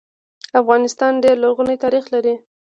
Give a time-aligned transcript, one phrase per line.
[0.61, 2.35] افغانستان ډير لرغونی تاریخ لري